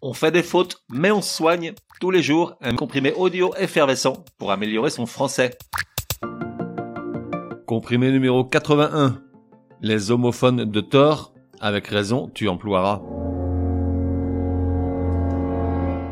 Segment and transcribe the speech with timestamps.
[0.00, 4.52] On fait des fautes, mais on soigne tous les jours un comprimé audio effervescent pour
[4.52, 5.58] améliorer son français.
[7.66, 9.20] Comprimé numéro 81.
[9.82, 13.02] Les homophones de tort, avec raison, tu emploieras.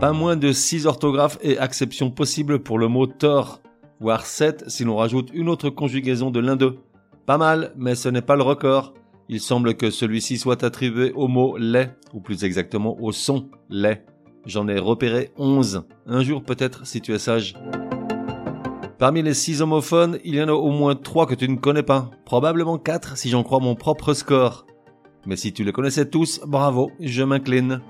[0.01, 3.61] Pas moins de 6 orthographes et acceptions possibles pour le mot tort,
[4.01, 6.81] voire 7 si l'on rajoute une autre conjugaison de l'un d'eux.
[7.25, 8.95] Pas mal, mais ce n'est pas le record.
[9.29, 14.05] Il semble que celui-ci soit attribué au mot lait, ou plus exactement au son lait.
[14.45, 15.85] J'en ai repéré 11.
[16.07, 17.55] Un jour peut-être si tu es sage.
[18.99, 21.83] Parmi les 6 homophones, il y en a au moins 3 que tu ne connais
[21.83, 22.11] pas.
[22.25, 24.65] Probablement 4 si j'en crois mon propre score.
[25.27, 27.81] Mais si tu les connaissais tous, bravo, je m'incline.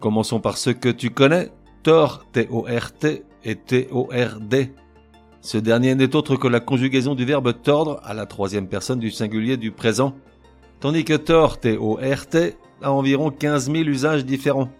[0.00, 1.50] Commençons par ceux que tu connais.
[1.84, 4.74] Thor, T-O-R-T, et T-O-R-D.
[5.42, 9.10] Ce dernier n'est autre que la conjugaison du verbe tordre à la troisième personne du
[9.10, 10.14] singulier du présent,
[10.78, 14.70] tandis que tort, T-O-R-T, a environ 15 000 usages différents.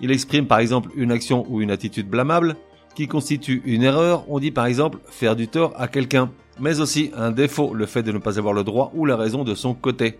[0.00, 2.56] Il exprime par exemple une action ou une attitude blâmable,
[2.96, 7.12] qui constitue une erreur, on dit par exemple faire du tort à quelqu'un, mais aussi
[7.16, 9.72] un défaut, le fait de ne pas avoir le droit ou la raison de son
[9.72, 10.18] côté.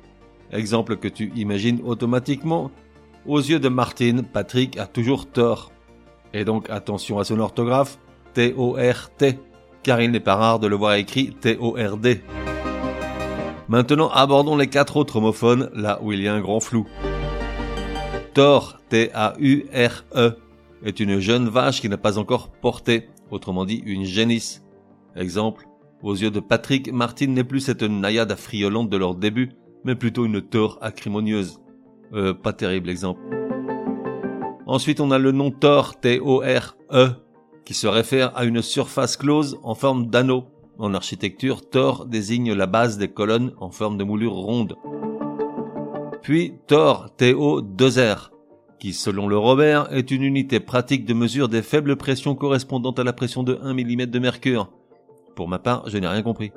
[0.53, 2.70] Exemple que tu imagines automatiquement,
[3.27, 5.73] aux yeux de Martine, Patrick a toujours tort.
[6.33, 7.98] Et donc attention à son orthographe,
[8.35, 9.39] T-O-R-T
[9.83, 12.23] car il n'est pas rare de le voir écrit T-O-R-D.
[13.69, 16.87] Maintenant, abordons les quatre autres homophones, là où il y a un grand flou.
[18.35, 20.33] Thor, T-A-U-R-E,
[20.85, 24.63] est une jeune vache qui n'a pas encore porté, autrement dit une génisse.
[25.17, 25.67] Exemple,
[26.03, 29.53] aux yeux de Patrick, Martine n'est plus cette naïade affriolante de leur début,
[29.85, 31.61] mais plutôt une Thor acrimonieuse.
[32.15, 33.21] Euh, pas terrible exemple.
[34.67, 37.09] Ensuite, on a le nom Thor, T-O-R-E,
[37.65, 40.45] qui se réfère à une surface close en forme d'anneau.
[40.79, 44.77] En architecture, Thor désigne la base des colonnes en forme de moulure ronde.
[46.23, 48.31] Puis Thor TO2R,
[48.79, 53.05] qui selon le Robert est une unité pratique de mesure des faibles pressions correspondantes à
[53.05, 54.71] la pression de 1 mm de mercure.
[55.37, 56.53] Pour ma part, je n'ai rien compris.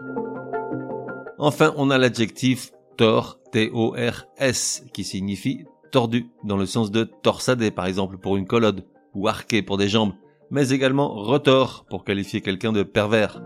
[1.38, 7.86] Enfin, on a l'adjectif Thor, T-O-R-S, qui signifie tordu, dans le sens de torsadé, par
[7.86, 10.14] exemple, pour une colonne, ou arqué pour des jambes,
[10.52, 13.42] mais également retors pour qualifier quelqu'un de pervers.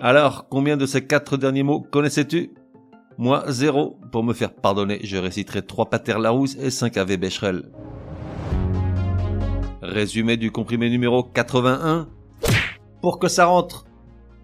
[0.00, 2.52] Alors, combien de ces quatre derniers mots connaissais-tu?
[3.16, 3.98] Moi, zéro.
[4.12, 7.70] Pour me faire pardonner, je réciterai trois Pater Larousse et cinq Ave Becherel.
[9.82, 12.08] Résumé du comprimé numéro 81.
[13.00, 13.86] Pour que ça rentre.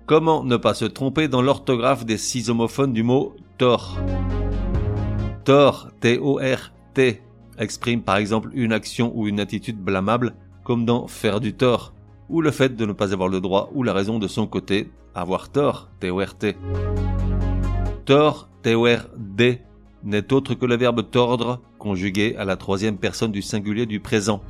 [0.07, 3.99] Comment ne pas se tromper dans l'orthographe des six homophones du mot tort
[5.45, 7.23] Tort, T-O-R-T,
[7.59, 10.35] exprime par exemple une action ou une attitude blâmable
[10.65, 11.93] comme dans faire du tort,
[12.29, 14.91] ou le fait de ne pas avoir le droit ou la raison de son côté,
[15.15, 16.57] avoir tort, T-O-R-T.
[18.05, 19.61] Tort, T-O-R-D,
[20.05, 24.41] n'est autre que le verbe tordre, conjugué à la troisième personne du singulier du présent.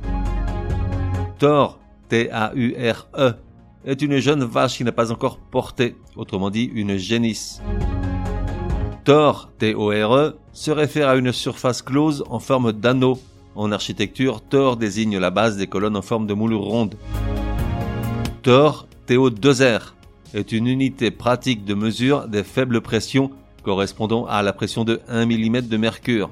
[1.39, 1.79] Tort,
[2.09, 3.33] T-A-U-R-E,
[3.85, 7.61] est une jeune vache qui n'a pas encore porté, autrement dit une génisse.
[9.03, 13.17] Tor, T-O-R-E, se réfère à une surface close en forme d'anneau,
[13.55, 16.95] en architecture, Tor désigne la base des colonnes en forme de moulure ronde.
[18.43, 19.93] Tor, TO2R,
[20.33, 23.31] est une unité pratique de mesure des faibles pressions
[23.63, 26.29] correspondant à la pression de 1 mm de mercure.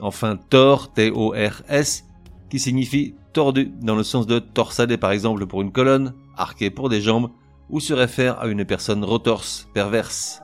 [0.00, 2.04] Enfin, Tor, T-O-R-S,
[2.50, 6.88] qui signifie tordu dans le sens de torsadé par exemple pour une colonne, arqué pour
[6.88, 7.30] des jambes,
[7.70, 10.43] ou se réfère à une personne retorse, perverse.